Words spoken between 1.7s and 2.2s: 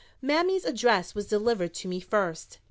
to me